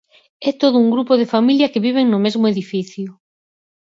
É 0.49 0.51
todo 0.61 0.75
un 0.83 0.87
grupo 0.95 1.13
de 1.17 1.29
familia 1.33 1.71
que 1.71 1.83
viven 1.87 2.05
no 2.09 2.19
mesmo 2.25 2.45
edificio. 2.53 3.09